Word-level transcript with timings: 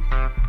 Thank 0.00 0.36
you. 0.38 0.43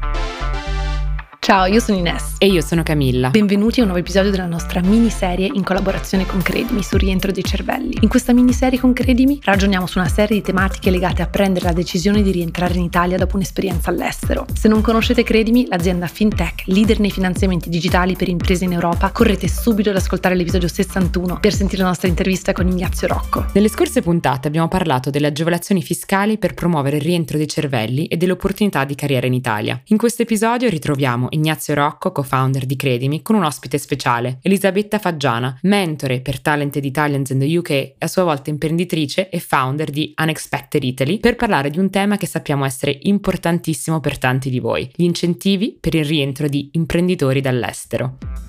Ciao, 1.45 1.65
io 1.65 1.79
sono 1.79 1.99
Ines. 1.99 2.37
E 2.39 2.47
io 2.47 2.61
sono 2.61 2.81
Camilla. 2.81 3.29
Benvenuti 3.29 3.77
a 3.79 3.83
un 3.83 3.89
nuovo 3.89 4.01
episodio 4.01 4.31
della 4.31 4.47
nostra 4.47 4.81
miniserie 4.81 5.47
in 5.53 5.61
collaborazione 5.61 6.25
con 6.25 6.41
Credimi 6.41 6.81
sul 6.81 6.97
rientro 6.97 7.31
dei 7.31 7.43
cervelli. 7.43 7.99
In 8.01 8.09
questa 8.09 8.33
miniserie 8.33 8.79
con 8.79 8.93
Credimi 8.93 9.39
ragioniamo 9.43 9.85
su 9.85 9.99
una 9.99 10.07
serie 10.07 10.37
di 10.37 10.41
tematiche 10.41 10.89
legate 10.89 11.21
a 11.21 11.27
prendere 11.27 11.65
la 11.65 11.71
decisione 11.71 12.23
di 12.23 12.31
rientrare 12.31 12.73
in 12.73 12.81
Italia 12.81 13.17
dopo 13.17 13.35
un'esperienza 13.35 13.91
all'estero. 13.91 14.47
Se 14.55 14.67
non 14.67 14.81
conoscete 14.81 15.21
Credimi, 15.21 15.67
l'azienda 15.67 16.07
FinTech, 16.07 16.63
leader 16.65 16.99
nei 16.99 17.11
finanziamenti 17.11 17.69
digitali 17.69 18.15
per 18.15 18.27
imprese 18.27 18.65
in 18.65 18.73
Europa, 18.73 19.11
correte 19.11 19.47
subito 19.47 19.91
ad 19.91 19.97
ascoltare 19.97 20.33
l'episodio 20.33 20.67
61 20.67 21.37
per 21.39 21.53
sentire 21.53 21.83
la 21.83 21.89
nostra 21.89 22.07
intervista 22.07 22.53
con 22.53 22.67
Ignazio 22.67 23.05
Rocco. 23.05 23.45
Nelle 23.53 23.69
scorse 23.69 24.01
puntate 24.01 24.47
abbiamo 24.47 24.67
parlato 24.67 25.11
delle 25.11 25.27
agevolazioni 25.27 25.83
fiscali 25.83 26.39
per 26.39 26.55
promuovere 26.55 26.97
il 26.97 27.03
rientro 27.03 27.37
dei 27.37 27.47
cervelli 27.47 28.07
e 28.07 28.17
delle 28.17 28.31
opportunità 28.31 28.83
di 28.83 28.95
carriera 28.95 29.27
in 29.27 29.33
Italia. 29.33 29.79
In 29.89 29.97
questo 29.97 30.23
episodio 30.23 30.69
ritroviamo 30.69 31.33
Ignazio 31.35 31.73
Rocco, 31.73 32.11
co-founder 32.11 32.65
di 32.65 32.75
Credimi, 32.75 33.21
con 33.21 33.35
un 33.35 33.43
ospite 33.43 33.77
speciale, 33.77 34.39
Elisabetta 34.41 34.99
Faggiana, 34.99 35.57
mentore 35.63 36.21
per 36.21 36.39
Talented 36.41 36.83
Italians 36.83 37.29
in 37.29 37.39
the 37.39 37.57
UK 37.57 37.69
e 37.69 37.95
a 37.99 38.07
sua 38.07 38.23
volta 38.23 38.49
imprenditrice 38.49 39.29
e 39.29 39.39
founder 39.39 39.89
di 39.89 40.13
Unexpected 40.17 40.83
Italy, 40.83 41.19
per 41.19 41.35
parlare 41.35 41.69
di 41.69 41.79
un 41.79 41.89
tema 41.89 42.17
che 42.17 42.25
sappiamo 42.25 42.65
essere 42.65 42.97
importantissimo 43.03 43.99
per 43.99 44.17
tanti 44.17 44.49
di 44.49 44.59
voi, 44.59 44.89
gli 44.95 45.03
incentivi 45.03 45.77
per 45.79 45.93
il 45.93 46.05
rientro 46.05 46.47
di 46.47 46.69
imprenditori 46.73 47.41
dall'estero. 47.41 48.44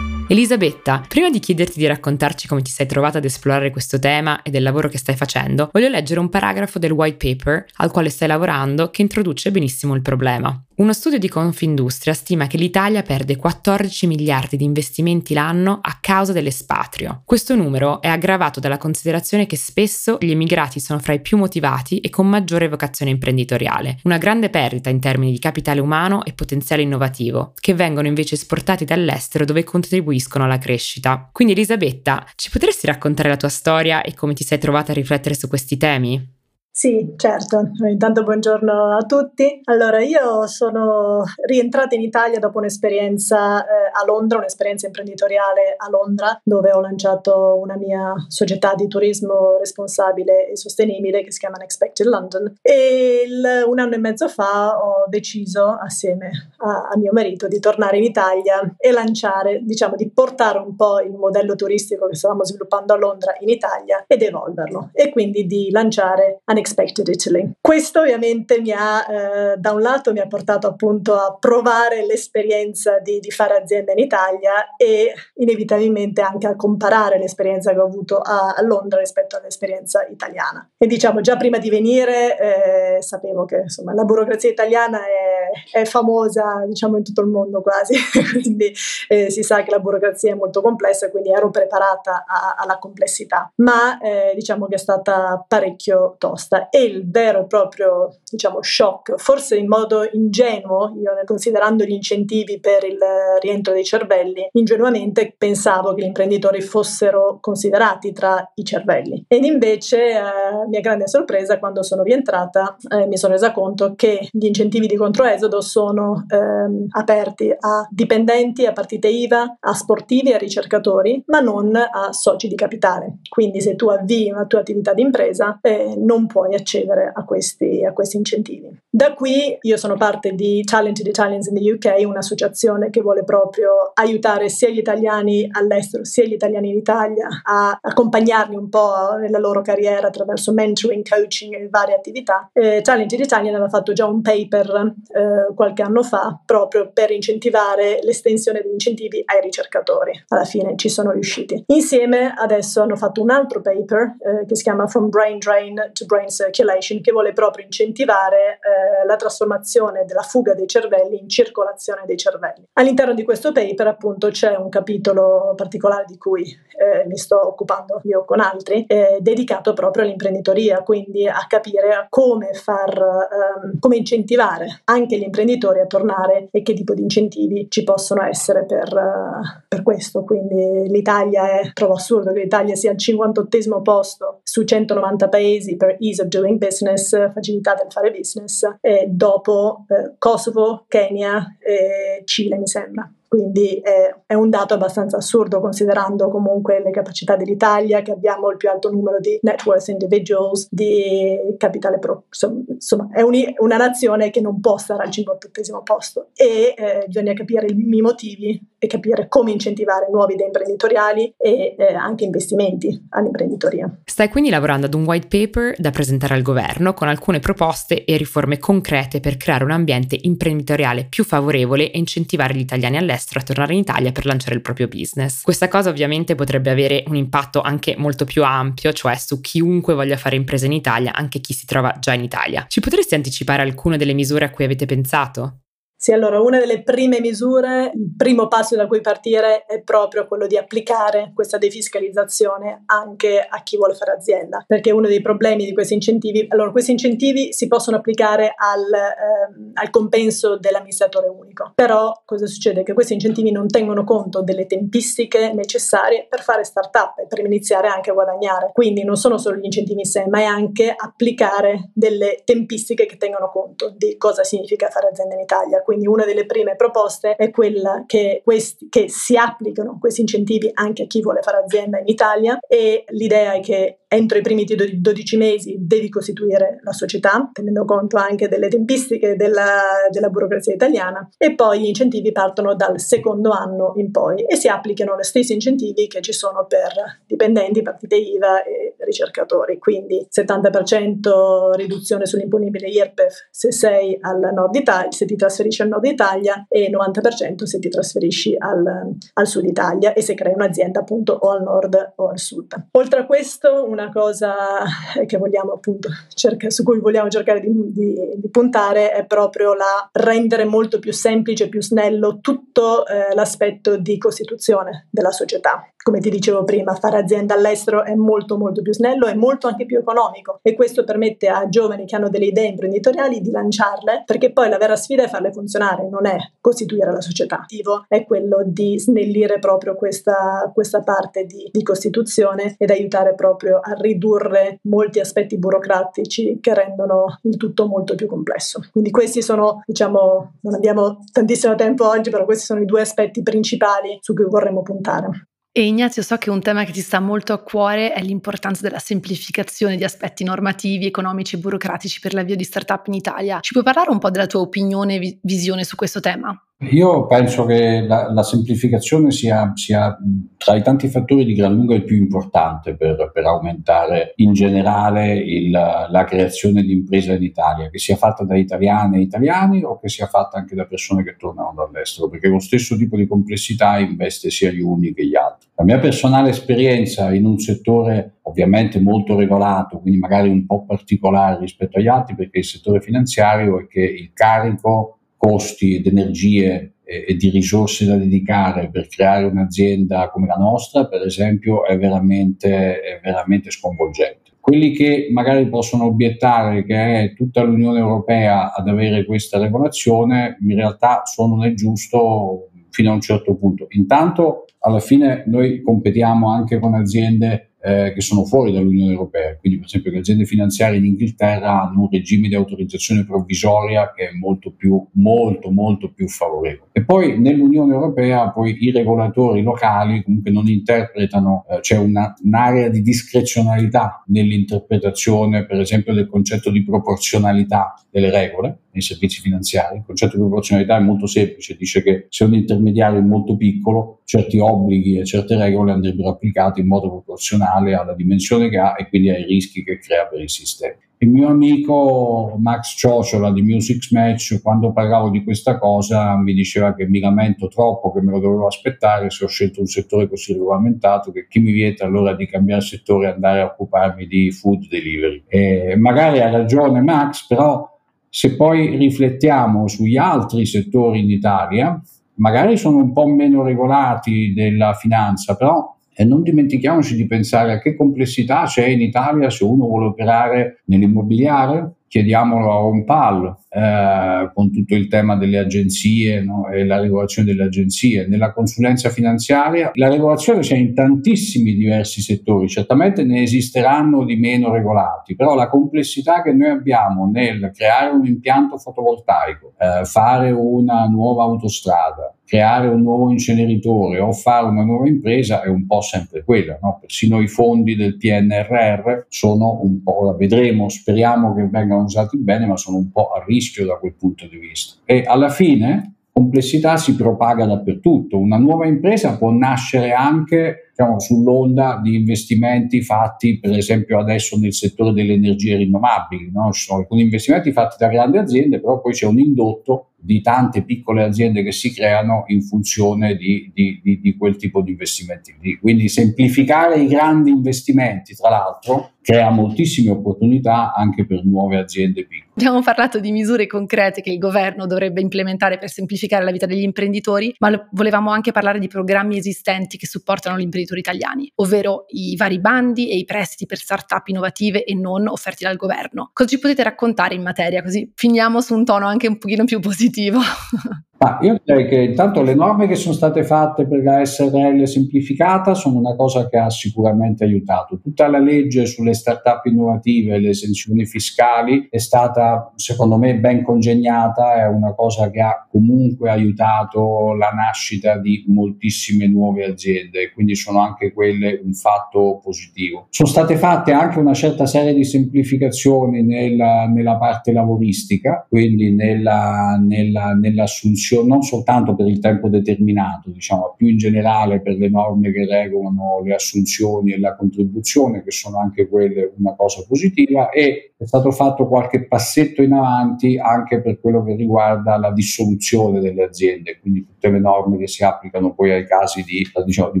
Elisabetta, 0.28 1.04
prima 1.06 1.30
di 1.30 1.38
chiederti 1.38 1.78
di 1.78 1.86
raccontarci 1.86 2.48
come 2.48 2.60
ti 2.60 2.72
sei 2.72 2.86
trovata 2.86 3.18
ad 3.18 3.24
esplorare 3.24 3.70
questo 3.70 4.00
tema 4.00 4.42
e 4.42 4.50
del 4.50 4.64
lavoro 4.64 4.88
che 4.88 4.98
stai 4.98 5.14
facendo, 5.14 5.70
voglio 5.72 5.86
leggere 5.86 6.18
un 6.18 6.28
paragrafo 6.28 6.80
del 6.80 6.90
white 6.90 7.16
paper 7.16 7.64
al 7.76 7.92
quale 7.92 8.10
stai 8.10 8.26
lavorando 8.26 8.90
che 8.90 9.02
introduce 9.02 9.52
benissimo 9.52 9.94
il 9.94 10.02
problema. 10.02 10.65
Uno 10.78 10.92
studio 10.92 11.18
di 11.18 11.30
Confindustria 11.30 12.12
stima 12.12 12.46
che 12.46 12.58
l'Italia 12.58 13.00
perde 13.02 13.36
14 13.36 14.06
miliardi 14.06 14.58
di 14.58 14.64
investimenti 14.64 15.32
l'anno 15.32 15.78
a 15.80 15.96
causa 16.02 16.32
dell'espatrio. 16.32 17.22
Questo 17.24 17.56
numero 17.56 18.02
è 18.02 18.08
aggravato 18.08 18.60
dalla 18.60 18.76
considerazione 18.76 19.46
che 19.46 19.56
spesso 19.56 20.18
gli 20.20 20.32
emigrati 20.32 20.78
sono 20.78 20.98
fra 20.98 21.14
i 21.14 21.22
più 21.22 21.38
motivati 21.38 22.00
e 22.00 22.10
con 22.10 22.28
maggiore 22.28 22.68
vocazione 22.68 23.10
imprenditoriale, 23.10 24.00
una 24.02 24.18
grande 24.18 24.50
perdita 24.50 24.90
in 24.90 25.00
termini 25.00 25.32
di 25.32 25.38
capitale 25.38 25.80
umano 25.80 26.22
e 26.26 26.34
potenziale 26.34 26.82
innovativo, 26.82 27.54
che 27.58 27.72
vengono 27.72 28.06
invece 28.06 28.34
esportati 28.34 28.84
dall'estero 28.84 29.46
dove 29.46 29.64
contribuiscono 29.64 30.44
alla 30.44 30.58
crescita. 30.58 31.30
Quindi 31.32 31.54
Elisabetta, 31.54 32.26
ci 32.34 32.50
potresti 32.50 32.86
raccontare 32.86 33.30
la 33.30 33.38
tua 33.38 33.48
storia 33.48 34.02
e 34.02 34.12
come 34.12 34.34
ti 34.34 34.44
sei 34.44 34.58
trovata 34.58 34.92
a 34.92 34.96
riflettere 34.96 35.34
su 35.34 35.48
questi 35.48 35.78
temi? 35.78 36.35
Sì, 36.78 37.14
certo. 37.16 37.70
Intanto 37.88 38.22
buongiorno 38.22 38.98
a 38.98 39.02
tutti. 39.06 39.62
Allora, 39.64 40.02
io 40.02 40.46
sono 40.46 41.24
rientrata 41.46 41.94
in 41.94 42.02
Italia 42.02 42.38
dopo 42.38 42.58
un'esperienza 42.58 43.64
eh, 43.64 43.90
a 43.90 44.04
Londra, 44.04 44.36
un'esperienza 44.36 44.84
imprenditoriale 44.84 45.74
a 45.74 45.88
Londra, 45.88 46.38
dove 46.44 46.72
ho 46.72 46.80
lanciato 46.82 47.58
una 47.58 47.78
mia 47.78 48.12
società 48.28 48.74
di 48.74 48.88
turismo 48.88 49.56
responsabile 49.56 50.50
e 50.50 50.56
sostenibile 50.58 51.22
che 51.24 51.32
si 51.32 51.38
chiama 51.38 51.56
Unexpected 51.56 52.06
London. 52.08 52.58
E 52.60 53.22
il, 53.26 53.64
un 53.66 53.78
anno 53.78 53.94
e 53.94 53.98
mezzo 53.98 54.28
fa 54.28 54.76
ho 54.78 55.06
deciso, 55.08 55.78
assieme 55.80 56.50
a, 56.58 56.88
a 56.92 56.98
mio 56.98 57.12
marito, 57.14 57.48
di 57.48 57.58
tornare 57.58 57.96
in 57.96 58.04
Italia 58.04 58.60
e 58.76 58.92
lanciare, 58.92 59.60
diciamo, 59.62 59.96
di 59.96 60.10
portare 60.10 60.58
un 60.58 60.76
po' 60.76 61.00
il 61.00 61.12
modello 61.12 61.54
turistico 61.54 62.06
che 62.06 62.16
stavamo 62.16 62.44
sviluppando 62.44 62.92
a 62.92 62.98
Londra 62.98 63.34
in 63.40 63.48
Italia 63.48 64.04
ed 64.06 64.20
evolverlo. 64.20 64.90
E 64.92 65.08
quindi 65.08 65.46
di 65.46 65.70
lanciare 65.70 66.42
Unexpected 66.44 66.64
Unexpected 66.66 67.06
Italy. 67.06 67.52
Questo 67.60 68.00
ovviamente 68.00 68.60
mi 68.60 68.72
ha, 68.72 69.06
eh, 69.08 69.56
da 69.56 69.72
un 69.72 69.80
lato 69.80 70.12
mi 70.12 70.18
ha 70.18 70.26
portato 70.26 70.66
appunto 70.66 71.14
a 71.14 71.36
provare 71.38 72.04
l'esperienza 72.04 72.98
di, 72.98 73.20
di, 73.20 73.30
fare 73.30 73.56
azienda 73.56 73.92
in 73.92 73.98
Italia 73.98 74.74
e 74.76 75.14
inevitabilmente 75.34 76.22
anche 76.22 76.48
a 76.48 76.56
comparare 76.56 77.18
l'esperienza 77.18 77.72
che 77.72 77.78
ho 77.78 77.84
avuto 77.84 78.18
a, 78.18 78.54
a 78.56 78.62
Londra 78.62 78.98
rispetto 78.98 79.36
all'esperienza 79.36 80.04
italiana. 80.10 80.68
E 80.76 80.86
diciamo 80.86 81.20
già 81.20 81.36
prima 81.36 81.58
di 81.58 81.70
venire 81.70 82.96
eh, 82.96 83.02
sapevo 83.02 83.44
che 83.44 83.58
insomma 83.58 83.94
la 83.94 84.04
burocrazia 84.04 84.50
italiana 84.50 84.98
è, 84.98 85.78
è 85.78 85.84
famosa 85.84 86.64
diciamo 86.66 86.96
in 86.96 87.04
tutto 87.04 87.20
il 87.20 87.28
mondo 87.28 87.62
quasi, 87.62 87.94
quindi 88.42 88.72
eh, 89.08 89.30
si 89.30 89.42
sa 89.44 89.62
che 89.62 89.70
la 89.70 89.78
burocrazia 89.78 90.32
è 90.32 90.36
molto 90.36 90.60
complessa, 90.60 91.10
quindi 91.10 91.30
ero 91.30 91.50
preparata 91.50 92.24
a, 92.26 92.56
alla 92.58 92.78
complessità, 92.78 93.52
ma 93.56 93.98
eh, 94.00 94.32
diciamo 94.34 94.66
che 94.66 94.74
è 94.74 94.78
stata 94.78 95.44
parecchio 95.46 96.16
tosta 96.18 96.55
vista 96.56 96.68
e 96.70 96.82
il 96.84 97.08
vero 97.10 97.42
e 97.42 97.46
proprio 97.46 98.16
diciamo, 98.30 98.62
shock, 98.62 99.16
forse 99.16 99.56
in 99.56 99.68
modo 99.68 100.08
ingenuo, 100.10 100.94
io 101.00 101.12
considerando 101.24 101.84
gli 101.84 101.92
incentivi 101.92 102.58
per 102.60 102.84
il 102.84 102.98
rientro 103.40 103.72
dei 103.72 103.84
cervelli, 103.84 104.48
ingenuamente 104.52 105.34
pensavo 105.36 105.94
che 105.94 106.02
gli 106.02 106.06
imprenditori 106.06 106.60
fossero 106.60 107.38
considerati 107.40 108.12
tra 108.12 108.50
i 108.54 108.64
cervelli. 108.64 109.24
Ed 109.28 109.44
invece, 109.44 110.10
eh, 110.10 110.20
mia 110.68 110.80
grande 110.80 111.08
sorpresa, 111.08 111.58
quando 111.58 111.82
sono 111.82 112.02
rientrata, 112.02 112.76
eh, 112.90 113.06
mi 113.06 113.16
sono 113.16 113.34
resa 113.34 113.52
conto 113.52 113.94
che 113.94 114.28
gli 114.30 114.46
incentivi 114.46 114.86
di 114.86 114.96
controesodo 114.96 115.60
sono 115.60 116.24
eh, 116.28 116.86
aperti 116.90 117.54
a 117.58 117.86
dipendenti, 117.90 118.66
a 118.66 118.72
partite 118.72 119.08
IVA, 119.08 119.56
a 119.60 119.74
sportivi, 119.74 120.32
a 120.32 120.38
ricercatori, 120.38 121.22
ma 121.26 121.40
non 121.40 121.74
a 121.76 122.12
soci 122.12 122.48
di 122.48 122.54
capitale. 122.54 123.18
Quindi 123.28 123.60
se 123.60 123.74
tu 123.74 123.88
avvii 123.88 124.30
una 124.30 124.46
tua 124.46 124.60
attività 124.60 124.94
di 124.94 125.02
impresa, 125.02 125.58
eh, 125.62 125.94
non 125.96 126.26
puoi 126.26 126.45
accedere 126.54 127.12
a 127.14 127.24
questi, 127.24 127.84
a 127.84 127.92
questi 127.92 128.16
incentivi. 128.16 128.68
Da 128.88 129.14
qui 129.14 129.58
io 129.60 129.76
sono 129.76 129.96
parte 129.96 130.32
di 130.32 130.62
Talented 130.64 131.06
Italians 131.06 131.46
in 131.48 131.54
the 131.54 131.72
UK, 131.72 132.06
un'associazione 132.06 132.90
che 132.90 133.00
vuole 133.00 133.24
proprio 133.24 133.90
aiutare 133.94 134.48
sia 134.48 134.68
gli 134.68 134.78
italiani 134.78 135.48
all'estero 135.50 136.04
sia 136.04 136.24
gli 136.24 136.32
italiani 136.32 136.70
in 136.70 136.76
Italia 136.76 137.28
a 137.42 137.78
accompagnarli 137.80 138.56
un 138.56 138.68
po' 138.68 139.16
nella 139.18 139.38
loro 139.38 139.62
carriera 139.62 140.06
attraverso 140.06 140.52
mentoring, 140.52 141.06
coaching 141.06 141.54
e 141.54 141.68
varie 141.68 141.94
attività. 141.94 142.48
Eh, 142.52 142.80
Talented 142.80 143.20
Italian 143.20 143.54
aveva 143.54 143.68
fatto 143.68 143.92
già 143.92 144.06
un 144.06 144.22
paper 144.22 144.94
eh, 145.08 145.54
qualche 145.54 145.82
anno 145.82 146.02
fa 146.02 146.40
proprio 146.44 146.90
per 146.92 147.10
incentivare 147.10 148.00
l'estensione 148.02 148.60
degli 148.62 148.72
incentivi 148.72 149.22
ai 149.24 149.40
ricercatori. 149.40 150.24
Alla 150.28 150.44
fine 150.44 150.74
ci 150.76 150.88
sono 150.88 151.10
riusciti. 151.10 151.64
Insieme 151.66 152.34
adesso 152.36 152.82
hanno 152.82 152.96
fatto 152.96 153.22
un 153.22 153.30
altro 153.30 153.60
paper 153.60 154.16
eh, 154.20 154.46
che 154.46 154.56
si 154.56 154.62
chiama 154.62 154.86
From 154.86 155.08
Brain 155.08 155.38
Drain 155.38 155.90
to 155.92 156.04
Brain 156.06 156.28
Circulation 156.36 157.00
che 157.00 157.12
vuole 157.12 157.32
proprio 157.32 157.64
incentivare 157.64 158.58
eh, 158.60 159.06
la 159.06 159.16
trasformazione 159.16 160.04
della 160.04 160.22
fuga 160.22 160.54
dei 160.54 160.66
cervelli 160.66 161.18
in 161.18 161.28
circolazione 161.28 162.02
dei 162.06 162.16
cervelli. 162.16 162.66
All'interno 162.74 163.14
di 163.14 163.24
questo 163.24 163.52
paper 163.52 163.86
appunto 163.86 164.28
c'è 164.28 164.56
un 164.56 164.68
capitolo 164.68 165.54
particolare 165.56 166.04
di 166.06 166.18
cui 166.18 166.44
eh, 166.44 167.06
mi 167.06 167.16
sto 167.16 167.46
occupando 167.46 168.00
io 168.04 168.24
con 168.24 168.40
altri, 168.40 168.84
eh, 168.86 169.18
dedicato 169.20 169.72
proprio 169.72 170.04
all'imprenditoria, 170.04 170.82
quindi 170.82 171.26
a 171.26 171.46
capire 171.48 172.06
come 172.08 172.52
far, 172.52 172.96
ehm, 172.96 173.78
come 173.78 173.96
incentivare 173.96 174.82
anche 174.84 175.18
gli 175.18 175.22
imprenditori 175.22 175.80
a 175.80 175.86
tornare 175.86 176.48
e 176.50 176.62
che 176.62 176.74
tipo 176.74 176.94
di 176.94 177.02
incentivi 177.02 177.66
ci 177.70 177.82
possono 177.82 178.22
essere 178.22 178.64
per, 178.64 178.92
uh, 178.92 179.62
per 179.68 179.82
questo. 179.82 180.24
Quindi 180.24 180.88
l'Italia 180.88 181.60
è, 181.60 181.72
trovo 181.72 181.94
assurdo 181.94 182.32
che 182.32 182.40
l'Italia 182.40 182.74
sia 182.74 182.90
al 182.90 182.98
58 182.98 183.82
posto 183.82 184.35
su 184.56 184.64
190 184.64 185.28
paesi 185.28 185.76
per 185.76 185.98
ease 186.00 186.22
of 186.22 186.28
doing 186.28 186.56
business, 186.56 187.10
facilità 187.32 187.74
del 187.74 187.90
fare 187.90 188.10
business, 188.10 188.62
dopo 189.06 189.84
eh, 189.88 190.14
Kosovo, 190.16 190.86
Kenya 190.88 191.58
e 191.58 192.22
Cile 192.24 192.56
mi 192.56 192.66
sembra. 192.66 193.10
Quindi 193.28 193.80
è, 193.82 194.14
è, 194.24 194.34
un 194.34 194.48
dato 194.48 194.72
abbastanza 194.72 195.18
assurdo 195.18 195.60
considerando 195.60 196.30
comunque 196.30 196.80
le 196.80 196.90
capacità 196.90 197.36
dell'Italia, 197.36 198.00
che 198.00 198.12
abbiamo 198.12 198.48
il 198.50 198.56
più 198.56 198.70
alto 198.70 198.90
numero 198.90 199.18
di 199.20 199.38
net 199.42 199.62
worth 199.66 199.88
individuals, 199.88 200.68
di 200.70 201.36
capitale 201.58 201.98
pro. 201.98 202.24
Insomma, 202.66 203.08
è 203.12 203.20
un, 203.20 203.34
una 203.58 203.76
nazione 203.76 204.30
che 204.30 204.40
non 204.40 204.60
può 204.60 204.78
stare 204.78 205.02
al 205.02 205.10
58 205.10 205.82
posto 205.82 206.28
e 206.34 206.72
eh, 206.76 207.04
bisogna 207.06 207.34
capire 207.34 207.66
i 207.66 208.00
motivi 208.00 208.58
e 208.86 208.88
capire 208.88 209.28
come 209.28 209.52
incentivare 209.52 210.08
nuove 210.10 210.34
idee 210.34 210.46
imprenditoriali 210.46 211.34
e 211.36 211.74
eh, 211.78 211.94
anche 211.94 212.24
investimenti 212.24 213.06
all'imprenditoria. 213.10 214.00
Stai 214.04 214.28
quindi 214.28 214.50
lavorando 214.50 214.86
ad 214.86 214.94
un 214.94 215.04
white 215.04 215.26
paper 215.26 215.74
da 215.76 215.90
presentare 215.90 216.34
al 216.34 216.42
governo 216.42 216.94
con 216.94 217.08
alcune 217.08 217.40
proposte 217.40 218.04
e 218.04 218.16
riforme 218.16 218.58
concrete 218.58 219.20
per 219.20 219.36
creare 219.36 219.64
un 219.64 219.70
ambiente 219.70 220.16
imprenditoriale 220.20 221.06
più 221.08 221.24
favorevole 221.24 221.90
e 221.90 221.98
incentivare 221.98 222.54
gli 222.54 222.60
italiani 222.60 222.96
all'estero 222.96 223.40
a 223.40 223.42
tornare 223.42 223.74
in 223.74 223.80
Italia 223.80 224.12
per 224.12 224.26
lanciare 224.26 224.54
il 224.54 224.62
proprio 224.62 224.88
business. 224.88 225.42
Questa 225.42 225.68
cosa 225.68 225.90
ovviamente 225.90 226.34
potrebbe 226.34 226.70
avere 226.70 227.04
un 227.08 227.16
impatto 227.16 227.60
anche 227.60 227.94
molto 227.96 228.24
più 228.24 228.44
ampio, 228.44 228.92
cioè 228.92 229.16
su 229.16 229.40
chiunque 229.40 229.94
voglia 229.94 230.16
fare 230.16 230.36
impresa 230.36 230.66
in 230.66 230.72
Italia, 230.72 231.12
anche 231.12 231.40
chi 231.40 231.52
si 231.52 231.66
trova 231.66 231.96
già 231.98 232.14
in 232.14 232.22
Italia. 232.22 232.64
Ci 232.68 232.80
potresti 232.80 233.14
anticipare 233.14 233.62
alcune 233.62 233.96
delle 233.96 234.14
misure 234.14 234.44
a 234.44 234.50
cui 234.50 234.64
avete 234.64 234.86
pensato? 234.86 235.60
Sì, 236.06 236.12
allora 236.12 236.40
una 236.40 236.60
delle 236.60 236.84
prime 236.84 237.18
misure, 237.18 237.90
il 237.92 238.14
primo 238.16 238.46
passo 238.46 238.76
da 238.76 238.86
cui 238.86 239.00
partire 239.00 239.64
è 239.64 239.82
proprio 239.82 240.28
quello 240.28 240.46
di 240.46 240.56
applicare 240.56 241.32
questa 241.34 241.58
defiscalizzazione 241.58 242.84
anche 242.86 243.40
a 243.40 243.60
chi 243.64 243.76
vuole 243.76 243.94
fare 243.94 244.12
azienda, 244.12 244.62
perché 244.68 244.92
uno 244.92 245.08
dei 245.08 245.20
problemi 245.20 245.64
di 245.64 245.74
questi 245.74 245.94
incentivi, 245.94 246.46
allora 246.48 246.70
questi 246.70 246.92
incentivi 246.92 247.52
si 247.52 247.66
possono 247.66 247.96
applicare 247.96 248.54
al, 248.56 248.84
ehm, 248.84 249.70
al 249.74 249.90
compenso 249.90 250.56
dell'amministratore 250.56 251.26
unico, 251.26 251.72
però 251.74 252.22
cosa 252.24 252.46
succede? 252.46 252.84
Che 252.84 252.92
questi 252.92 253.14
incentivi 253.14 253.50
non 253.50 253.66
tengono 253.66 254.04
conto 254.04 254.42
delle 254.42 254.66
tempistiche 254.66 255.52
necessarie 255.54 256.28
per 256.30 256.42
fare 256.42 256.62
startup 256.62 257.18
e 257.18 257.26
per 257.26 257.40
iniziare 257.40 257.88
anche 257.88 258.10
a 258.10 258.14
guadagnare, 258.14 258.70
quindi 258.72 259.02
non 259.02 259.16
sono 259.16 259.38
solo 259.38 259.56
gli 259.56 259.64
incentivi 259.64 259.98
in 259.98 260.06
sé, 260.06 260.24
ma 260.28 260.38
è 260.38 260.44
anche 260.44 260.94
applicare 260.96 261.90
delle 261.92 262.42
tempistiche 262.44 263.06
che 263.06 263.16
tengano 263.16 263.50
conto 263.50 263.90
di 263.90 264.16
cosa 264.16 264.44
significa 264.44 264.88
fare 264.88 265.08
azienda 265.08 265.34
in 265.34 265.40
Italia. 265.40 265.82
Quindi 265.82 265.95
una 266.04 266.24
delle 266.24 266.46
prime 266.46 266.76
proposte 266.76 267.36
è 267.36 267.50
quella 267.50 268.04
che, 268.06 268.42
questi, 268.44 268.88
che 268.88 269.08
si 269.08 269.36
applicano 269.36 269.98
questi 270.00 270.20
incentivi 270.20 270.70
anche 270.74 271.04
a 271.04 271.06
chi 271.06 271.22
vuole 271.22 271.42
fare 271.42 271.58
azienda 271.58 271.98
in 271.98 272.08
Italia 272.08 272.58
e 272.68 273.04
l'idea 273.08 273.52
è 273.52 273.60
che 273.60 274.00
entro 274.08 274.38
i 274.38 274.42
primi 274.42 274.64
12 274.64 275.36
mesi 275.36 275.76
devi 275.78 276.08
costituire 276.08 276.80
la 276.82 276.92
società, 276.92 277.50
tenendo 277.52 277.84
conto 277.84 278.16
anche 278.16 278.48
delle 278.48 278.68
tempistiche 278.68 279.36
della, 279.36 279.80
della, 280.10 280.28
burocrazia 280.28 280.74
italiana, 280.74 281.28
e 281.36 281.54
poi 281.54 281.80
gli 281.80 281.86
incentivi 281.86 282.32
partono 282.32 282.74
dal 282.74 283.00
secondo 283.00 283.50
anno 283.50 283.94
in 283.96 284.10
poi 284.10 284.44
e 284.44 284.56
si 284.56 284.68
applicano 284.68 285.16
gli 285.16 285.22
stessi 285.22 285.52
incentivi 285.52 286.06
che 286.06 286.20
ci 286.20 286.32
sono 286.32 286.66
per 286.66 287.22
dipendenti, 287.26 287.82
partite 287.82 288.16
IVA 288.16 288.62
e 288.62 288.94
ricercatori, 288.98 289.78
quindi 289.78 290.26
70% 290.30 291.74
riduzione 291.74 292.26
sull'imponibile 292.26 292.88
IRPEF 292.88 293.48
se 293.50 293.72
sei 293.72 294.16
al 294.20 294.50
nord 294.52 294.74
Italia, 294.74 295.10
se 295.10 295.26
ti 295.26 295.36
trasferisci 295.36 295.82
al 295.82 295.88
nord 295.88 296.04
Italia 296.04 296.66
e 296.68 296.90
90% 296.90 297.64
se 297.64 297.78
ti 297.78 297.88
trasferisci 297.88 298.54
al, 298.58 299.16
al 299.34 299.46
sud 299.46 299.64
Italia 299.64 300.12
e 300.12 300.22
se 300.22 300.34
crei 300.34 300.54
un'azienda 300.54 301.00
appunto 301.00 301.32
o 301.32 301.50
al 301.50 301.62
nord 301.62 302.14
o 302.16 302.28
al 302.28 302.38
sud. 302.38 302.88
Oltre 302.92 303.20
a 303.20 303.26
questo, 303.26 303.84
una 303.96 304.10
cosa 304.10 304.54
che 305.26 305.36
vogliamo 305.38 305.72
appunto 305.72 306.08
cercare, 306.34 306.70
su 306.70 306.82
cui 306.82 307.00
vogliamo 307.00 307.28
cercare 307.28 307.60
di, 307.60 307.70
di, 307.92 308.14
di, 308.36 308.50
puntare 308.50 309.12
è 309.12 309.26
proprio 309.26 309.74
la 309.74 310.08
rendere 310.12 310.64
molto 310.64 310.98
più 310.98 311.12
semplice, 311.12 311.68
più 311.68 311.82
snello 311.82 312.38
tutto 312.40 313.06
eh, 313.06 313.34
l'aspetto 313.34 313.96
di 313.96 314.18
costituzione 314.18 315.08
della 315.10 315.30
società 315.30 315.90
come 316.06 316.20
ti 316.20 316.30
dicevo 316.30 316.62
prima, 316.62 316.94
fare 316.94 317.18
azienda 317.18 317.54
all'estero 317.54 318.04
è 318.04 318.14
molto 318.14 318.56
molto 318.56 318.80
più 318.80 318.92
snello 318.92 319.26
e 319.26 319.34
molto 319.34 319.66
anche 319.66 319.86
più 319.86 319.98
economico 319.98 320.60
e 320.62 320.76
questo 320.76 321.02
permette 321.02 321.48
a 321.48 321.68
giovani 321.68 322.06
che 322.06 322.14
hanno 322.14 322.28
delle 322.28 322.44
idee 322.44 322.68
imprenditoriali 322.68 323.40
di 323.40 323.50
lanciarle 323.50 324.22
perché 324.24 324.52
poi 324.52 324.68
la 324.68 324.78
vera 324.78 324.94
sfida 324.94 325.24
è 325.24 325.28
farle 325.28 325.50
funzionare, 325.50 326.08
non 326.08 326.26
è 326.26 326.36
costituire 326.60 327.10
la 327.10 327.20
società. 327.20 327.66
L'obiettivo 327.68 328.04
è 328.06 328.24
quello 328.24 328.62
di 328.64 328.96
snellire 329.00 329.58
proprio 329.58 329.96
questa, 329.96 330.70
questa 330.72 331.00
parte 331.00 331.44
di, 331.44 331.68
di 331.72 331.82
costituzione 331.82 332.76
ed 332.78 332.90
aiutare 332.90 333.34
proprio 333.34 333.80
a 333.86 333.94
ridurre 333.98 334.80
molti 334.82 335.20
aspetti 335.20 335.58
burocratici 335.58 336.58
che 336.60 336.74
rendono 336.74 337.38
il 337.42 337.56
tutto 337.56 337.86
molto 337.86 338.14
più 338.14 338.26
complesso. 338.26 338.80
Quindi 338.90 339.10
questi 339.10 339.42
sono, 339.42 339.82
diciamo, 339.86 340.54
non 340.60 340.74
abbiamo 340.74 341.18
tantissimo 341.32 341.74
tempo 341.74 342.08
oggi, 342.08 342.30
però 342.30 342.44
questi 342.44 342.64
sono 342.64 342.80
i 342.80 342.84
due 342.84 343.02
aspetti 343.02 343.42
principali 343.42 344.18
su 344.20 344.34
cui 344.34 344.44
vorremmo 344.44 344.82
puntare. 344.82 345.48
E 345.76 345.86
Ignazio, 345.86 346.22
so 346.22 346.38
che 346.38 346.48
un 346.48 346.62
tema 346.62 346.84
che 346.84 346.92
ti 346.92 347.02
sta 347.02 347.20
molto 347.20 347.52
a 347.52 347.58
cuore 347.58 348.14
è 348.14 348.22
l'importanza 348.22 348.80
della 348.80 348.98
semplificazione 348.98 349.96
di 349.96 350.04
aspetti 350.04 350.42
normativi, 350.42 351.04
economici 351.04 351.56
e 351.56 351.58
burocratici 351.58 352.18
per 352.18 352.32
l'avvio 352.32 352.56
di 352.56 352.64
startup 352.64 353.06
in 353.08 353.12
Italia. 353.12 353.60
Ci 353.60 353.72
puoi 353.72 353.84
parlare 353.84 354.10
un 354.10 354.18
po' 354.18 354.30
della 354.30 354.46
tua 354.46 354.60
opinione 354.60 355.16
e 355.16 355.38
visione 355.42 355.84
su 355.84 355.94
questo 355.94 356.20
tema? 356.20 356.58
Io 356.90 357.26
penso 357.26 357.64
che 357.64 358.02
la, 358.02 358.30
la 358.30 358.42
semplificazione 358.42 359.30
sia, 359.30 359.72
sia, 359.74 360.14
tra 360.58 360.76
i 360.76 360.82
tanti 360.82 361.08
fattori 361.08 361.46
di 361.46 361.54
gran 361.54 361.74
lunga 361.74 361.94
il 361.94 362.04
più 362.04 362.18
importante 362.18 362.96
per, 362.96 363.30
per 363.32 363.44
aumentare 363.46 364.34
in 364.36 364.52
generale 364.52 365.36
il, 365.36 365.70
la 365.70 366.24
creazione 366.28 366.82
di 366.82 366.92
impresa 366.92 367.32
in 367.32 367.42
Italia, 367.42 367.88
che 367.88 367.96
sia 367.96 368.16
fatta 368.16 368.44
da 368.44 368.58
italiane 368.58 369.16
e 369.16 369.22
italiani 369.22 369.84
o 369.84 369.98
che 369.98 370.10
sia 370.10 370.26
fatta 370.26 370.58
anche 370.58 370.74
da 370.74 370.84
persone 370.84 371.24
che 371.24 371.36
tornano 371.38 371.72
dall'estero, 371.74 372.28
perché 372.28 372.48
lo 372.48 372.60
stesso 372.60 372.94
tipo 372.94 373.16
di 373.16 373.26
complessità 373.26 373.98
investe 373.98 374.50
sia 374.50 374.70
gli 374.70 374.82
uni 374.82 375.14
che 375.14 375.26
gli 375.26 375.34
altri. 375.34 375.68
La 375.76 375.84
mia 375.84 375.98
personale 375.98 376.50
esperienza 376.50 377.32
in 377.32 377.46
un 377.46 377.58
settore 377.58 378.34
ovviamente 378.42 379.00
molto 379.00 379.34
regolato, 379.34 379.98
quindi 379.98 380.18
magari 380.18 380.50
un 380.50 380.66
po' 380.66 380.84
particolare 380.84 381.58
rispetto 381.58 381.96
agli 381.96 382.08
altri, 382.08 382.34
perché 382.34 382.58
il 382.58 382.64
settore 382.66 383.00
finanziario 383.00 383.80
è 383.80 383.86
che 383.86 384.02
il 384.02 384.32
carico 384.34 385.15
costi 385.36 385.96
ed 385.96 386.06
energie 386.06 386.94
e, 387.04 387.36
di 387.36 387.50
risorse 387.50 388.04
da 388.04 388.16
dedicare 388.16 388.90
per 388.90 389.06
creare 389.08 389.44
un'azienda 389.44 390.30
come 390.30 390.46
la 390.46 390.56
nostra, 390.56 391.06
per 391.06 391.22
esempio, 391.22 391.84
è 391.86 391.96
veramente, 391.96 393.00
è 393.00 393.20
veramente 393.22 393.70
sconvolgente. 393.70 394.50
Quelli 394.60 394.90
che 394.90 395.28
magari 395.30 395.68
possono 395.68 396.06
obiettare 396.06 396.84
che 396.84 397.22
è 397.22 397.34
tutta 397.34 397.62
l'Unione 397.62 398.00
Europea 398.00 398.74
ad 398.74 398.88
avere 398.88 399.24
questa 399.24 399.58
regolazione, 399.58 400.58
in 400.60 400.74
realtà 400.74 401.22
sono 401.24 401.54
nel 401.54 401.76
giusto 401.76 402.70
fino 402.90 403.12
a 403.12 403.14
un 403.14 403.20
certo 403.20 403.54
punto. 403.54 403.86
Intanto, 403.90 404.64
alla 404.80 404.98
fine, 404.98 405.44
noi 405.46 405.82
competiamo 405.82 406.50
anche 406.50 406.80
con 406.80 406.94
aziende 406.94 407.74
eh, 407.86 408.12
che 408.12 408.20
sono 408.20 408.44
fuori 408.44 408.72
dall'Unione 408.72 409.12
Europea. 409.12 409.56
Quindi, 409.58 409.78
per 409.78 409.86
esempio, 409.86 410.10
le 410.10 410.18
aziende 410.18 410.44
finanziarie 410.44 410.98
in 410.98 411.04
Inghilterra 411.04 411.82
hanno 411.82 412.00
un 412.00 412.08
regime 412.10 412.48
di 412.48 412.56
autorizzazione 412.56 413.24
provvisoria 413.24 414.12
che 414.12 414.30
è 414.30 414.32
molto 414.32 414.72
più, 414.72 415.06
molto, 415.12 415.70
molto 415.70 416.10
più 416.12 416.26
favorevole. 416.26 416.90
E 416.90 417.04
poi 417.04 417.38
nell'Unione 417.38 417.92
Europea 417.92 418.50
poi 418.50 418.76
i 418.80 418.90
regolatori 418.90 419.62
locali 419.62 420.24
comunque 420.24 420.50
non 420.50 420.66
interpretano, 420.66 421.64
eh, 421.70 421.78
c'è 421.78 421.96
una, 421.96 422.34
un'area 422.42 422.88
di 422.88 423.02
discrezionalità 423.02 424.24
nell'interpretazione, 424.26 425.64
per 425.64 425.78
esempio, 425.78 426.12
del 426.12 426.26
concetto 426.26 426.72
di 426.72 426.82
proporzionalità 426.82 427.94
delle 428.10 428.30
regole 428.32 428.78
nei 428.96 429.02
servizi 429.02 429.40
finanziari. 429.40 429.98
Il 429.98 430.04
concetto 430.04 430.36
di 430.36 430.42
proporzionalità 430.42 430.96
è 430.96 431.00
molto 431.00 431.26
semplice, 431.26 431.76
dice 431.76 432.02
che 432.02 432.26
se 432.30 432.44
un 432.44 432.54
intermediario 432.54 433.18
è 433.18 433.22
molto 433.22 433.56
piccolo, 433.56 434.20
certi 434.24 434.58
obblighi 434.58 435.18
e 435.18 435.24
certe 435.24 435.56
regole 435.56 435.92
andrebbero 435.92 436.30
applicati 436.30 436.80
in 436.80 436.86
modo 436.86 437.08
proporzionale 437.08 437.94
alla 437.94 438.14
dimensione 438.14 438.70
che 438.70 438.78
ha 438.78 438.94
e 438.98 439.08
quindi 439.08 439.30
ai 439.30 439.44
rischi 439.44 439.84
che 439.84 439.98
crea 439.98 440.26
per 440.26 440.40
il 440.40 440.50
sistema. 440.50 440.94
Il 441.18 441.30
mio 441.30 441.48
amico 441.48 442.56
Max 442.58 442.94
Ciociola 442.94 443.50
di 443.50 443.62
Music 443.62 444.12
Match, 444.12 444.60
quando 444.60 444.92
parlavo 444.92 445.30
di 445.30 445.42
questa 445.44 445.78
cosa, 445.78 446.36
mi 446.36 446.52
diceva 446.52 446.94
che 446.94 447.06
mi 447.06 447.20
lamento 447.20 447.68
troppo, 447.68 448.12
che 448.12 448.20
me 448.20 448.32
lo 448.32 448.38
dovevo 448.38 448.66
aspettare 448.66 449.30
se 449.30 449.44
ho 449.44 449.48
scelto 449.48 449.80
un 449.80 449.86
settore 449.86 450.28
così 450.28 450.52
regolamentato, 450.52 451.32
che 451.32 451.46
chi 451.48 451.58
mi 451.60 451.72
vieta 451.72 452.04
allora 452.04 452.34
di 452.34 452.46
cambiare 452.46 452.82
settore 452.82 453.28
e 453.28 453.30
andare 453.30 453.60
a 453.60 453.64
occuparmi 453.64 454.26
di 454.26 454.50
food 454.50 454.88
delivery. 454.88 455.44
E 455.48 455.96
magari 455.96 456.40
ha 456.40 456.50
ragione 456.50 457.00
Max, 457.00 457.46
però 457.46 457.95
se 458.36 458.54
poi 458.54 458.98
riflettiamo 458.98 459.88
sugli 459.88 460.18
altri 460.18 460.66
settori 460.66 461.20
in 461.20 461.30
Italia, 461.30 461.98
magari 462.34 462.76
sono 462.76 462.98
un 462.98 463.14
po' 463.14 463.26
meno 463.26 463.62
regolati 463.62 464.52
della 464.52 464.92
finanza, 464.92 465.56
però 465.56 465.96
e 466.12 466.22
non 466.22 466.42
dimentichiamoci 466.42 467.16
di 467.16 467.26
pensare 467.26 467.72
a 467.72 467.80
che 467.80 467.96
complessità 467.96 468.64
c'è 468.64 468.88
in 468.88 469.00
Italia 469.00 469.48
se 469.48 469.64
uno 469.64 469.86
vuole 469.86 470.08
operare 470.08 470.82
nell'immobiliare, 470.84 471.94
chiediamolo 472.16 472.72
a 472.72 472.82
Onpal 472.82 473.56
eh, 473.68 474.50
con 474.54 474.72
tutto 474.72 474.94
il 474.94 475.06
tema 475.06 475.36
delle 475.36 475.58
agenzie 475.58 476.40
no? 476.40 476.68
e 476.70 476.86
la 476.86 476.98
regolazione 476.98 477.46
delle 477.48 477.64
agenzie. 477.64 478.26
Nella 478.26 478.52
consulenza 478.52 479.10
finanziaria 479.10 479.90
la 479.92 480.08
regolazione 480.08 480.60
c'è 480.60 480.76
in 480.76 480.94
tantissimi 480.94 481.74
diversi 481.74 482.22
settori, 482.22 482.68
certamente 482.68 483.22
ne 483.22 483.42
esisteranno 483.42 484.24
di 484.24 484.36
meno 484.36 484.72
regolati, 484.72 485.36
però 485.36 485.54
la 485.54 485.68
complessità 485.68 486.40
che 486.42 486.54
noi 486.54 486.70
abbiamo 486.70 487.28
nel 487.30 487.70
creare 487.74 488.14
un 488.14 488.24
impianto 488.24 488.78
fotovoltaico, 488.78 489.74
eh, 489.78 490.06
fare 490.06 490.50
una 490.52 491.04
nuova 491.04 491.42
autostrada, 491.42 492.34
creare 492.46 492.86
un 492.86 493.02
nuovo 493.02 493.30
inceneritore 493.30 494.20
o 494.20 494.32
fare 494.32 494.66
una 494.66 494.84
nuova 494.84 495.08
impresa 495.08 495.62
è 495.62 495.68
un 495.68 495.84
po' 495.84 496.00
sempre 496.00 496.44
quella. 496.44 496.78
No? 496.80 496.98
Persino 497.00 497.40
i 497.40 497.48
fondi 497.48 497.96
del 497.96 498.16
PNRR 498.16 499.26
sono 499.28 499.80
un 499.82 500.02
po', 500.02 500.24
la 500.24 500.34
vedremo, 500.34 500.88
speriamo 500.88 501.54
che 501.54 501.66
vengano 501.66 502.05
usati 502.06 502.38
bene, 502.38 502.66
ma 502.66 502.76
sono 502.76 502.96
un 502.96 503.10
po' 503.10 503.28
a 503.28 503.44
rischio 503.46 503.84
da 503.84 503.98
quel 503.98 504.14
punto 504.14 504.46
di 504.46 504.56
vista. 504.56 504.96
E 505.04 505.22
alla 505.26 505.50
fine 505.50 506.14
complessità 506.32 506.96
si 506.96 507.14
propaga 507.16 507.64
dappertutto. 507.64 508.38
Una 508.38 508.58
nuova 508.58 508.86
impresa 508.86 509.36
può 509.38 509.50
nascere 509.52 510.12
anche 510.12 510.85
diciamo, 510.96 511.20
sull'onda 511.20 512.00
di 512.02 512.14
investimenti 512.14 513.02
fatti 513.02 513.58
per 513.58 513.72
esempio 513.72 514.18
adesso 514.18 514.56
nel 514.56 514.72
settore 514.72 515.12
delle 515.12 515.34
energie 515.34 515.76
rinnovabili. 515.76 516.50
No? 516.50 516.72
Ci 516.72 516.84
sono 516.84 517.00
alcuni 517.00 517.22
investimenti 517.22 517.70
fatti 517.70 517.96
da 517.98 518.08
grandi 518.08 518.38
aziende, 518.38 518.80
però 518.80 519.00
poi 519.00 519.12
c'è 519.12 519.26
un 519.26 519.38
indotto 519.38 520.12
di 520.18 520.40
tante 520.40 520.82
piccole 520.82 521.22
aziende 521.22 521.62
che 521.62 521.72
si 521.72 521.92
creano 521.92 522.44
in 522.48 522.62
funzione 522.62 523.36
di, 523.36 523.70
di, 523.72 524.00
di, 524.02 524.20
di 524.20 524.36
quel 524.36 524.56
tipo 524.56 524.80
di 524.80 524.90
investimenti. 524.90 525.54
Quindi 525.80 526.08
semplificare 526.08 527.00
i 527.00 527.06
grandi 527.06 527.50
investimenti, 527.50 528.34
tra 528.34 528.48
l'altro, 528.48 529.12
crea 529.22 529.50
moltissime 529.50 530.10
opportunità 530.10 530.92
anche 530.94 531.26
per 531.26 531.44
nuove 531.44 531.78
aziende 531.78 532.26
piccole. 532.26 532.52
Abbiamo 532.54 532.82
parlato 532.82 533.20
di 533.20 533.30
misure 533.32 533.66
concrete 533.66 534.20
che 534.20 534.30
il 534.30 534.38
governo 534.38 534.86
dovrebbe 534.86 535.20
implementare 535.20 535.78
per 535.78 535.90
semplificare 535.90 536.44
la 536.44 536.52
vita 536.52 536.66
degli 536.66 536.82
imprenditori, 536.82 537.54
ma 537.58 537.88
volevamo 537.92 538.30
anche 538.30 538.52
parlare 538.52 538.78
di 538.78 538.88
programmi 538.88 539.36
esistenti 539.36 539.96
che 539.96 540.06
supportano 540.06 540.58
gli 540.58 540.62
imprenditori 540.86 541.00
italiani, 541.00 541.50
ovvero 541.56 542.04
i 542.08 542.36
vari 542.36 542.60
bandi 542.60 543.10
e 543.10 543.16
i 543.16 543.24
prestiti 543.24 543.66
per 543.66 543.78
start-up 543.78 544.28
innovative 544.28 544.84
e 544.84 544.94
non 544.94 545.26
offerti 545.26 545.64
dal 545.64 545.76
governo. 545.76 546.30
Cosa 546.32 546.48
ci 546.48 546.58
potete 546.58 546.82
raccontare 546.82 547.34
in 547.34 547.42
materia? 547.42 547.82
Così 547.82 548.10
finiamo 548.14 548.60
su 548.60 548.74
un 548.74 548.84
tono 548.84 549.06
anche 549.06 549.26
un 549.26 549.38
pochino 549.38 549.64
più 549.64 549.80
positivo. 549.80 550.40
Ma 551.18 551.38
io 551.40 551.58
direi 551.64 551.88
che 551.88 552.02
intanto 552.02 552.42
le 552.42 552.54
norme 552.54 552.86
che 552.86 552.94
sono 552.94 553.14
state 553.14 553.42
fatte 553.42 553.86
per 553.86 554.02
la 554.02 554.22
SRL 554.22 554.84
semplificata 554.84 555.72
sono 555.72 555.98
una 555.98 556.14
cosa 556.14 556.46
che 556.46 556.58
ha 556.58 556.68
sicuramente 556.68 557.44
aiutato. 557.44 557.98
Tutta 557.98 558.28
la 558.28 558.38
legge 558.38 558.84
sulle 558.84 559.14
start-up 559.14 559.64
innovative 559.64 560.34
e 560.34 560.40
le 560.40 560.50
esenzioni 560.50 561.06
fiscali 561.06 561.88
è 561.90 561.96
stata, 561.96 562.70
secondo 562.76 563.16
me, 563.16 563.38
ben 563.38 563.62
congegnata, 563.62 564.56
è 564.56 564.66
una 564.66 564.92
cosa 564.92 565.30
che 565.30 565.40
ha 565.40 565.66
comunque 565.70 566.28
aiutato 566.28 567.32
la 567.32 567.48
nascita 567.48 568.18
di 568.18 568.44
moltissime 568.48 569.26
nuove 569.26 569.64
aziende, 569.64 570.30
quindi 570.34 570.54
sono 570.54 570.80
anche 570.80 571.14
quelle 571.14 571.60
un 571.64 571.72
fatto 571.72 572.40
positivo. 572.42 573.06
Sono 573.08 573.28
state 573.28 573.56
fatte 573.56 573.92
anche 573.92 574.18
una 574.18 574.34
certa 574.34 574.66
serie 574.66 574.92
di 574.92 575.04
semplificazioni 575.04 576.22
nella, 576.22 576.86
nella 576.86 577.16
parte 577.16 577.52
lavoristica, 577.52 578.44
quindi 578.46 578.94
nella, 578.94 579.80
nella, 579.80 580.34
nell'assunzione 580.34 581.04
non 581.24 581.42
soltanto 581.42 581.94
per 581.94 582.06
il 582.06 582.18
tempo 582.18 582.48
determinato, 582.48 583.30
diciamo, 583.30 583.74
più 583.76 583.88
in 583.88 583.96
generale 583.96 584.60
per 584.60 584.76
le 584.76 584.88
norme 584.88 585.32
che 585.32 585.46
regolano 585.46 586.20
le 586.24 586.34
assunzioni 586.34 587.12
e 587.12 587.18
la 587.18 587.36
contribuzione, 587.36 588.22
che 588.22 588.30
sono 588.30 588.58
anche 588.58 588.88
quelle 588.88 589.32
una 589.38 589.54
cosa 589.54 589.84
positiva, 589.86 590.50
e 590.50 590.94
è 590.96 591.04
stato 591.04 591.30
fatto 591.30 591.68
qualche 591.68 592.06
passetto 592.06 592.62
in 592.62 592.72
avanti 592.72 593.38
anche 593.38 593.80
per 593.80 594.00
quello 594.00 594.24
che 594.24 594.34
riguarda 594.34 594.96
la 594.96 595.12
dissoluzione 595.12 596.00
delle 596.00 596.24
aziende, 596.24 596.78
quindi 596.80 597.04
tutte 597.04 597.28
le 597.30 597.38
norme 597.38 597.76
che 597.76 597.86
si 597.86 598.02
applicano 598.02 598.54
poi 598.54 598.72
ai 598.72 598.86
casi 598.86 599.22
di, 599.22 599.46
diciamo, 599.64 599.90
di 599.90 600.00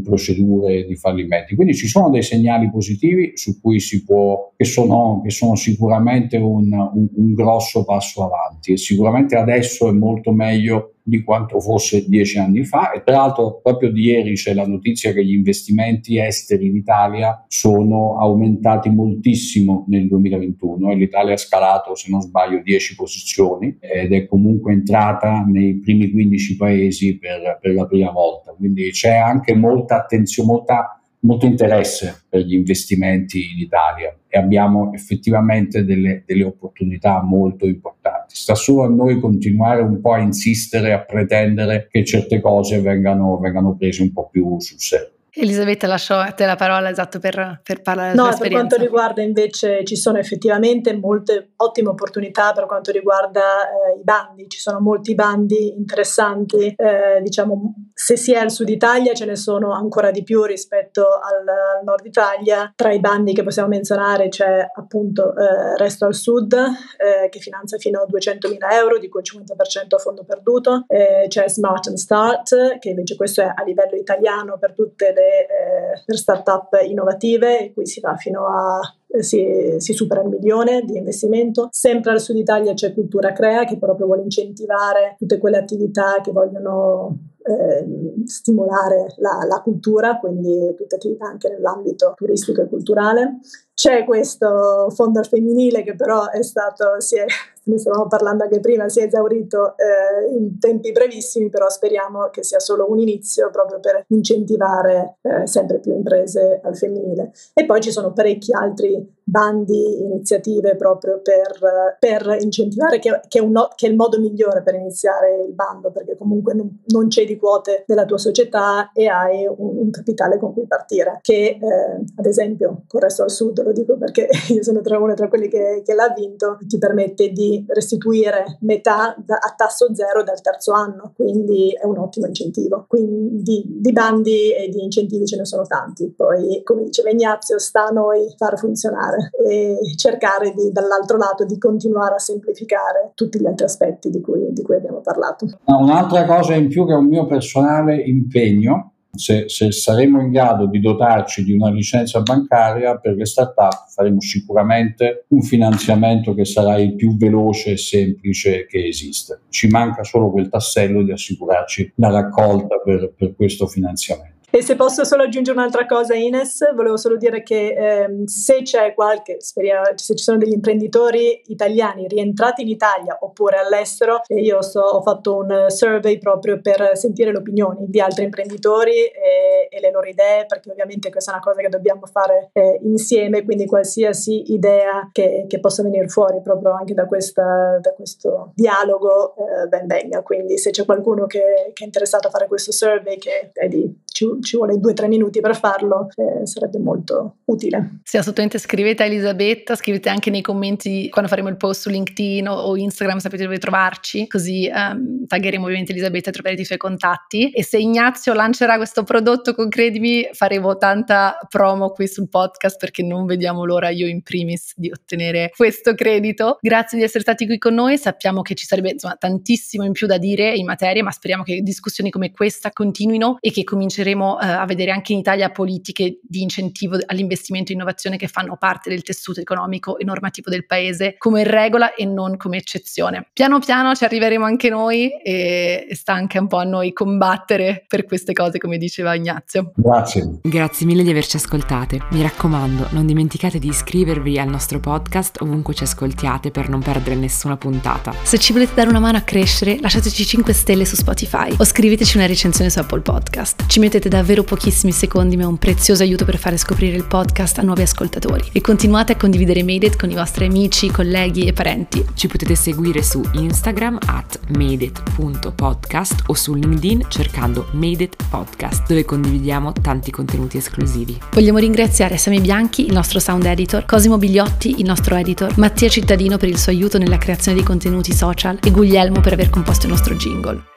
procedure 0.00 0.84
di 0.84 0.96
fallimenti. 0.96 1.54
Quindi 1.54 1.74
ci 1.74 1.86
sono 1.86 2.08
dei 2.10 2.22
segnali 2.22 2.70
positivi 2.70 3.32
su 3.34 3.60
cui 3.60 3.78
si 3.78 4.04
può, 4.04 4.52
che 4.56 4.64
sono, 4.64 5.20
che 5.22 5.30
sono 5.30 5.54
sicuramente 5.54 6.36
un, 6.38 6.72
un, 6.72 7.08
un 7.14 7.34
grosso 7.34 7.84
passo 7.84 8.24
avanti 8.24 8.72
e 8.72 8.76
sicuramente 8.76 9.36
adesso 9.36 9.88
è 9.88 9.92
molto 9.92 10.32
meglio 10.32 10.92
di 11.06 11.22
quanto 11.22 11.60
fosse 11.60 12.04
dieci 12.08 12.36
anni 12.36 12.64
fa 12.64 12.90
e 12.90 13.04
tra 13.04 13.14
l'altro 13.14 13.60
proprio 13.62 13.92
di 13.92 14.06
ieri 14.06 14.34
c'è 14.34 14.54
la 14.54 14.66
notizia 14.66 15.12
che 15.12 15.24
gli 15.24 15.34
investimenti 15.34 16.18
esteri 16.18 16.66
in 16.66 16.74
Italia 16.74 17.44
sono 17.46 18.18
aumentati 18.18 18.90
moltissimo 18.90 19.84
nel 19.86 20.08
2021 20.08 20.90
e 20.90 20.94
l'Italia 20.96 21.34
ha 21.34 21.36
scalato 21.36 21.94
se 21.94 22.10
non 22.10 22.20
sbaglio 22.22 22.60
10 22.60 22.96
posizioni 22.96 23.76
ed 23.78 24.12
è 24.12 24.26
comunque 24.26 24.72
entrata 24.72 25.44
nei 25.46 25.78
primi 25.78 26.10
15 26.10 26.56
paesi 26.56 27.16
per, 27.18 27.58
per 27.60 27.72
la 27.72 27.86
prima 27.86 28.10
volta 28.10 28.52
quindi 28.52 28.90
c'è 28.90 29.14
anche 29.14 29.54
molta 29.54 29.96
attenzione 29.96 30.48
molta 30.48 31.00
molto 31.20 31.46
interesse 31.46 32.24
per 32.28 32.42
gli 32.42 32.54
investimenti 32.54 33.52
in 33.52 33.58
Italia 33.58 34.16
e 34.28 34.38
abbiamo 34.38 34.92
effettivamente 34.94 35.84
delle, 35.84 36.22
delle, 36.26 36.44
opportunità 36.44 37.22
molto 37.22 37.66
importanti. 37.66 38.15
Sta 38.28 38.54
solo 38.54 38.84
a 38.84 38.88
noi 38.88 39.18
continuare 39.20 39.82
un 39.82 40.00
po' 40.00 40.12
a 40.12 40.18
insistere, 40.18 40.92
a 40.92 41.00
pretendere 41.00 41.88
che 41.90 42.04
certe 42.04 42.40
cose 42.40 42.80
vengano, 42.80 43.38
vengano 43.38 43.74
prese 43.74 44.02
un 44.02 44.12
po' 44.12 44.28
più 44.28 44.58
sul 44.60 44.78
serio. 44.78 45.15
Elisabetta, 45.38 45.86
lascio 45.86 46.14
a 46.14 46.32
te 46.32 46.46
la 46.46 46.56
parola 46.56 46.88
esatto 46.88 47.18
per, 47.18 47.60
per 47.62 47.82
parlare 47.82 48.12
della 48.12 48.22
no, 48.22 48.28
esperienza. 48.30 48.62
per 48.62 48.68
quanto 48.68 48.84
riguarda 48.84 49.22
invece 49.22 49.84
ci 49.84 49.94
sono 49.94 50.16
effettivamente 50.16 50.96
molte 50.96 51.50
ottime 51.56 51.90
opportunità 51.90 52.52
per 52.52 52.64
quanto 52.64 52.90
riguarda 52.90 53.68
eh, 53.68 53.98
i 53.98 54.02
bandi, 54.02 54.48
ci 54.48 54.58
sono 54.58 54.80
molti 54.80 55.14
bandi 55.14 55.74
interessanti, 55.76 56.74
eh, 56.74 57.20
diciamo 57.20 57.74
se 57.92 58.16
si 58.16 58.32
è 58.32 58.38
al 58.38 58.50
sud 58.50 58.68
Italia 58.70 59.12
ce 59.12 59.26
ne 59.26 59.36
sono 59.36 59.72
ancora 59.72 60.10
di 60.10 60.22
più 60.22 60.44
rispetto 60.44 61.02
al, 61.02 61.46
al 61.46 61.84
nord 61.84 62.06
Italia, 62.06 62.72
tra 62.74 62.92
i 62.92 63.00
bandi 63.00 63.34
che 63.34 63.42
possiamo 63.42 63.68
menzionare 63.68 64.28
c'è 64.28 64.66
appunto 64.74 65.34
eh, 65.36 65.76
Resto 65.76 66.06
al 66.06 66.14
Sud 66.14 66.52
eh, 66.52 67.28
che 67.28 67.38
finanzia 67.40 67.78
fino 67.78 68.00
a 68.00 68.06
200.000 68.06 68.56
euro, 68.72 68.98
di 68.98 69.08
cui 69.08 69.20
il 69.20 69.40
50% 69.40 69.94
a 69.94 69.98
fondo 69.98 70.24
perduto, 70.24 70.84
eh, 70.88 71.26
c'è 71.28 71.48
Smart 71.48 71.88
and 71.88 71.96
Start 71.96 72.78
che 72.78 72.90
invece 72.90 73.16
questo 73.16 73.42
è 73.42 73.52
a 73.54 73.62
livello 73.64 73.96
italiano 73.96 74.58
per 74.58 74.72
tutte 74.72 75.12
le 75.12 75.25
eh, 75.26 76.02
per 76.04 76.16
start-up 76.16 76.78
innovative, 76.86 77.58
in 77.58 77.74
cui 77.74 77.86
si 77.86 78.00
va 78.00 78.16
fino 78.16 78.46
a 78.46 78.80
eh, 79.08 79.22
si, 79.22 79.76
si, 79.78 79.92
supera 79.92 80.22
il 80.22 80.28
milione 80.28 80.82
di 80.82 80.96
investimento. 80.96 81.68
Sempre 81.70 82.12
al 82.12 82.20
sud 82.20 82.36
Italia 82.36 82.74
c'è 82.74 82.92
Cultura 82.92 83.32
Crea 83.32 83.64
che 83.64 83.78
proprio 83.78 84.06
vuole 84.06 84.22
incentivare 84.22 85.14
tutte 85.18 85.38
quelle 85.38 85.58
attività 85.58 86.20
che 86.22 86.32
vogliono 86.32 87.34
eh, 87.46 87.86
stimolare 88.26 89.14
la, 89.18 89.38
la, 89.46 89.60
cultura, 89.62 90.18
quindi 90.18 90.74
tutte 90.74 90.96
attività 90.96 91.26
anche 91.26 91.48
nell'ambito 91.48 92.14
turistico 92.16 92.62
e 92.62 92.68
culturale. 92.68 93.38
C'è 93.72 94.04
questo 94.04 94.90
fondo 94.90 95.22
femminile 95.22 95.82
che 95.82 95.94
però 95.94 96.28
è 96.30 96.42
stato, 96.42 97.00
si 97.00 97.16
è, 97.16 97.24
ne 97.64 97.78
stavamo 97.78 98.08
parlando 98.08 98.44
anche 98.44 98.58
prima, 98.60 98.88
si 98.88 99.00
è 99.00 99.04
esaurito 99.04 99.74
eh, 99.76 100.34
in 100.36 100.58
tempi 100.58 100.92
brevissimi, 100.92 101.48
però 101.48 101.68
speriamo 101.68 102.28
che 102.30 102.42
sia 102.42 102.58
solo 102.58 102.90
un 102.90 102.98
inizio 102.98 103.50
proprio 103.50 103.78
per 103.78 104.04
incentivare 104.08 105.18
eh, 105.22 105.46
sempre 105.46 105.78
più 105.78 105.94
imprese 105.94 106.60
al 106.62 106.76
femminile. 106.76 107.32
E 107.54 107.64
poi 107.64 107.80
ci 107.80 107.92
sono 107.92 108.12
parecchi 108.12 108.52
altri 108.52 109.15
bandi, 109.28 110.00
iniziative 110.02 110.76
proprio 110.76 111.20
per, 111.20 111.96
per 111.98 112.36
incentivare, 112.40 113.00
che, 113.00 113.20
che, 113.26 113.40
è 113.40 113.44
no, 113.44 113.68
che, 113.74 113.86
è 113.86 113.90
il 113.90 113.96
modo 113.96 114.20
migliore 114.20 114.62
per 114.62 114.74
iniziare 114.74 115.42
il 115.46 115.52
bando, 115.52 115.90
perché 115.90 116.16
comunque 116.16 116.54
non, 116.54 116.82
non 116.86 117.10
cedi 117.10 117.36
quote 117.36 117.82
della 117.86 118.04
tua 118.04 118.18
società 118.18 118.92
e 118.92 119.08
hai 119.08 119.44
un, 119.44 119.78
un 119.78 119.90
capitale 119.90 120.38
con 120.38 120.52
cui 120.52 120.66
partire, 120.66 121.18
che 121.22 121.58
eh, 121.60 122.04
ad 122.16 122.24
esempio 122.24 122.84
con 122.86 123.00
Resto 123.00 123.24
al 123.24 123.30
Sud, 123.30 123.60
lo 123.64 123.72
dico 123.72 123.96
perché 123.96 124.28
io 124.54 124.62
sono 124.62 124.80
tra 124.80 124.98
una 124.98 125.14
tra 125.14 125.28
quelli 125.28 125.48
che, 125.48 125.82
che 125.84 125.94
l'ha 125.94 126.12
vinto, 126.16 126.58
ti 126.64 126.78
permette 126.78 127.30
di 127.30 127.64
restituire 127.68 128.58
metà 128.60 129.16
da, 129.18 129.38
a 129.38 129.54
tasso 129.56 129.92
zero 129.92 130.22
dal 130.22 130.40
terzo 130.40 130.70
anno, 130.72 131.12
quindi 131.16 131.72
è 131.72 131.84
un 131.84 131.98
ottimo 131.98 132.26
incentivo. 132.26 132.84
Quindi 132.86 133.64
di 133.66 133.92
bandi 133.92 134.52
e 134.52 134.68
di 134.68 134.84
incentivi 134.84 135.26
ce 135.26 135.36
ne 135.36 135.44
sono 135.44 135.64
tanti, 135.64 136.12
poi 136.16 136.62
come 136.62 136.84
diceva 136.84 137.10
Ignazio 137.10 137.58
sta 137.58 137.86
a 137.86 137.90
noi 137.90 138.32
far 138.36 138.56
funzionare 138.56 139.15
fare 139.16 139.48
e 139.48 139.96
cercare 139.96 140.52
di, 140.52 140.70
dall'altro 140.72 141.16
lato 141.16 141.44
di 141.44 141.58
continuare 141.58 142.14
a 142.14 142.18
semplificare 142.18 143.12
tutti 143.14 143.40
gli 143.40 143.46
altri 143.46 143.64
aspetti 143.64 144.10
di 144.10 144.20
cui, 144.20 144.52
di 144.52 144.62
cui 144.62 144.76
abbiamo 144.76 145.00
parlato. 145.00 145.46
Un'altra 145.64 146.24
cosa 146.24 146.54
in 146.54 146.68
più 146.68 146.86
che 146.86 146.92
è 146.92 146.96
un 146.96 147.06
mio 147.06 147.26
personale 147.26 147.96
impegno 147.96 148.92
se, 149.16 149.48
se, 149.48 149.72
saremo 149.72 150.20
in 150.20 150.30
grado 150.30 150.66
di 150.66 150.78
dotarci 150.78 151.42
di 151.42 151.52
una 151.52 151.70
licenza 151.70 152.20
bancaria 152.20 152.98
per 152.98 153.14
le 153.14 153.24
start-up 153.24 153.88
faremo 153.88 154.20
sicuramente 154.20 155.24
un 155.28 155.40
finanziamento 155.40 156.34
che 156.34 156.44
sarà 156.44 156.78
il 156.78 156.94
più 156.94 157.16
veloce 157.16 157.72
e 157.72 157.76
semplice 157.78 158.66
che 158.66 158.86
esiste. 158.86 159.40
Ci 159.48 159.68
manca 159.68 160.04
solo 160.04 160.30
quel 160.30 160.50
tassello 160.50 161.02
di 161.02 161.12
assicurarci 161.12 161.94
la 161.96 162.10
raccolta 162.10 162.78
per, 162.84 163.14
per 163.16 163.34
questo 163.34 163.66
finanziamento. 163.66 164.35
E 164.50 164.62
se 164.62 164.76
posso 164.76 165.04
solo 165.04 165.24
aggiungere 165.24 165.58
un'altra 165.58 165.86
cosa, 165.86 166.14
Ines, 166.14 166.72
volevo 166.74 166.96
solo 166.96 167.16
dire 167.16 167.42
che 167.42 167.74
ehm, 167.74 168.24
se 168.24 168.62
c'è 168.62 168.94
qualche, 168.94 169.36
speriamo, 169.40 169.84
se 169.96 170.14
ci 170.14 170.22
sono 170.24 170.38
degli 170.38 170.52
imprenditori 170.52 171.42
italiani 171.46 172.06
rientrati 172.06 172.62
in 172.62 172.68
Italia 172.68 173.18
oppure 173.20 173.58
all'estero, 173.58 174.20
e 174.26 174.40
io 174.40 174.62
so, 174.62 174.80
ho 174.80 175.02
fatto 175.02 175.36
un 175.36 175.66
survey 175.68 176.18
proprio 176.18 176.60
per 176.60 176.92
sentire 176.94 177.32
le 177.32 177.38
opinioni 177.38 177.86
di 177.88 178.00
altri 178.00 178.24
imprenditori 178.24 178.92
e, 178.92 179.68
e 179.68 179.80
le 179.80 179.90
loro 179.90 180.06
idee, 180.06 180.46
perché 180.46 180.70
ovviamente 180.70 181.10
questa 181.10 181.32
è 181.32 181.34
una 181.34 181.42
cosa 181.42 181.60
che 181.60 181.68
dobbiamo 181.68 182.06
fare 182.06 182.50
eh, 182.52 182.78
insieme, 182.82 183.44
quindi 183.44 183.66
qualsiasi 183.66 184.52
idea 184.52 185.08
che, 185.12 185.44
che, 185.48 185.60
possa 185.60 185.82
venire 185.82 186.08
fuori 186.08 186.40
proprio 186.42 186.72
anche 186.72 186.94
da, 186.94 187.06
questa, 187.06 187.78
da 187.80 187.92
questo 187.92 188.52
dialogo, 188.54 189.34
eh, 189.36 189.66
ben 189.66 189.86
venga. 189.86 190.22
Quindi 190.22 190.58
se 190.58 190.70
c'è 190.70 190.84
qualcuno 190.84 191.26
che, 191.26 191.72
che, 191.72 191.82
è 191.82 191.86
interessato 191.86 192.28
a 192.28 192.30
fare 192.30 192.46
questo 192.46 192.72
survey, 192.72 193.18
che 193.18 193.50
è 193.52 193.68
di 193.68 193.92
ci, 194.16 194.26
ci 194.40 194.56
vuole 194.56 194.78
due 194.78 194.92
o 194.92 194.94
tre 194.94 195.08
minuti 195.08 195.40
per 195.40 195.54
farlo, 195.54 196.08
eh, 196.16 196.46
sarebbe 196.46 196.78
molto 196.78 197.36
utile. 197.44 197.98
Sì, 198.02 198.16
assolutamente 198.16 198.58
scrivete 198.58 199.02
a 199.02 199.06
Elisabetta, 199.06 199.74
scrivete 199.74 200.08
anche 200.08 200.30
nei 200.30 200.40
commenti 200.40 201.10
quando 201.10 201.28
faremo 201.28 201.50
il 201.50 201.58
post 201.58 201.82
su 201.82 201.90
LinkedIn 201.90 202.48
o, 202.48 202.54
o 202.54 202.76
Instagram, 202.78 203.18
sapete 203.18 203.42
dove 203.42 203.58
trovarci, 203.58 204.26
così 204.26 204.70
um, 204.72 205.26
taggeremo 205.26 205.64
ovviamente 205.64 205.92
Elisabetta 205.92 206.30
e 206.30 206.32
troverete 206.32 206.62
i 206.62 206.64
suoi 206.64 206.78
contatti. 206.78 207.50
E 207.50 207.62
se 207.62 207.76
Ignazio 207.76 208.32
lancerà 208.32 208.76
questo 208.76 209.02
prodotto 209.02 209.52
con 209.52 209.68
Credimi, 209.68 210.26
faremo 210.32 210.78
tanta 210.78 211.36
promo 211.50 211.90
qui 211.90 212.08
sul 212.08 212.30
podcast 212.30 212.78
perché 212.78 213.02
non 213.02 213.26
vediamo 213.26 213.66
l'ora 213.66 213.90
io 213.90 214.06
in 214.06 214.22
primis 214.22 214.72
di 214.76 214.90
ottenere 214.90 215.50
questo 215.54 215.94
credito. 215.94 216.56
Grazie 216.62 216.96
di 216.96 217.04
essere 217.04 217.20
stati 217.20 217.44
qui 217.44 217.58
con 217.58 217.74
noi, 217.74 217.98
sappiamo 217.98 218.40
che 218.40 218.54
ci 218.54 218.64
sarebbe 218.64 218.92
insomma 218.92 219.16
tantissimo 219.16 219.84
in 219.84 219.92
più 219.92 220.06
da 220.06 220.16
dire 220.16 220.54
in 220.54 220.64
materia, 220.64 221.02
ma 221.02 221.10
speriamo 221.10 221.42
che 221.42 221.60
discussioni 221.60 222.10
come 222.10 222.30
questa 222.30 222.70
continuino 222.70 223.36
e 223.40 223.50
che 223.50 223.62
cominceremo 223.62 224.04
uh, 224.12 224.38
a 224.38 224.64
vedere 224.66 224.90
anche 224.90 225.12
in 225.12 225.18
Italia 225.18 225.50
politiche 225.50 226.20
di 226.22 226.42
incentivo 226.42 226.98
all'investimento 227.06 227.72
e 227.72 227.74
innovazione 227.74 228.16
che 228.16 228.28
fanno 228.28 228.56
parte 228.56 228.90
del 228.90 229.02
tessuto 229.02 229.40
economico 229.40 229.98
e 229.98 230.04
normativo 230.04 230.50
del 230.50 230.66
paese 230.66 231.14
come 231.18 231.44
regola 231.44 231.94
e 231.94 232.04
non 232.04 232.36
come 232.36 232.58
eccezione. 232.58 233.28
Piano 233.32 233.58
piano 233.58 233.94
ci 233.94 234.04
arriveremo 234.04 234.44
anche 234.44 234.68
noi 234.68 235.10
e, 235.10 235.86
e 235.88 235.94
sta 235.94 236.12
anche 236.12 236.38
un 236.38 236.46
po' 236.46 236.58
a 236.58 236.64
noi 236.64 236.92
combattere 236.92 237.84
per 237.86 238.04
queste 238.04 238.32
cose, 238.32 238.58
come 238.58 238.78
diceva 238.78 239.14
Ignazio. 239.14 239.72
Grazie. 239.74 240.38
Grazie 240.42 240.86
mille 240.86 241.02
di 241.02 241.10
averci 241.10 241.36
ascoltate. 241.36 242.00
Mi 242.10 242.22
raccomando, 242.22 242.88
non 242.90 243.06
dimenticate 243.06 243.58
di 243.58 243.68
iscrivervi 243.68 244.38
al 244.38 244.48
nostro 244.48 244.80
podcast 244.80 245.40
ovunque 245.40 245.74
ci 245.74 245.82
ascoltiate 245.82 246.50
per 246.50 246.68
non 246.68 246.80
perdere 246.80 247.16
nessuna 247.16 247.56
puntata. 247.56 248.14
Se 248.22 248.38
ci 248.38 248.52
volete 248.52 248.74
dare 248.74 248.88
una 248.88 249.00
mano 249.00 249.18
a 249.18 249.22
crescere, 249.22 249.78
lasciateci 249.80 250.24
5 250.24 250.52
stelle 250.52 250.84
su 250.84 250.96
Spotify 250.96 251.54
o 251.56 251.64
scriveteci 251.64 252.16
una 252.16 252.26
recensione 252.26 252.70
su 252.70 252.78
Apple 252.78 253.00
Podcast. 253.00 253.66
Ci 253.66 253.80
mettete 253.80 253.95
davvero 253.98 254.42
pochissimi 254.42 254.92
secondi, 254.92 255.36
ma 255.36 255.42
è 255.42 255.46
un 255.46 255.58
prezioso 255.58 256.02
aiuto 256.02 256.24
per 256.24 256.38
fare 256.38 256.56
scoprire 256.56 256.96
il 256.96 257.04
podcast 257.04 257.58
a 257.58 257.62
nuovi 257.62 257.82
ascoltatori. 257.82 258.50
E 258.52 258.60
continuate 258.60 259.12
a 259.12 259.16
condividere 259.16 259.62
Made 259.62 259.86
It 259.86 259.96
con 259.96 260.10
i 260.10 260.14
vostri 260.14 260.44
amici, 260.44 260.90
colleghi 260.90 261.46
e 261.46 261.52
parenti. 261.52 262.04
Ci 262.14 262.28
potete 262.28 262.54
seguire 262.54 263.02
su 263.02 263.22
Instagram 263.32 263.98
at 264.06 264.38
madeit.podcast 264.56 266.24
o 266.26 266.34
su 266.34 266.54
LinkedIn 266.54 267.06
cercando 267.08 267.68
Made 267.72 268.04
It 268.04 268.16
Podcast, 268.28 268.86
dove 268.86 269.04
condividiamo 269.04 269.72
tanti 269.72 270.10
contenuti 270.10 270.58
esclusivi. 270.58 271.18
Vogliamo 271.32 271.58
ringraziare 271.58 272.18
Sami 272.18 272.40
Bianchi, 272.40 272.86
il 272.86 272.92
nostro 272.92 273.18
sound 273.18 273.44
editor, 273.46 273.84
Cosimo 273.84 274.18
Bigliotti, 274.18 274.78
il 274.78 274.84
nostro 274.84 275.16
editor, 275.16 275.56
Mattia 275.58 275.88
Cittadino 275.88 276.36
per 276.36 276.48
il 276.48 276.58
suo 276.58 276.72
aiuto 276.72 276.98
nella 276.98 277.18
creazione 277.18 277.58
di 277.58 277.64
contenuti 277.64 278.12
social 278.12 278.58
e 278.62 278.70
Guglielmo 278.70 279.20
per 279.20 279.32
aver 279.32 279.50
composto 279.50 279.86
il 279.86 279.92
nostro 279.92 280.14
jingle. 280.14 280.75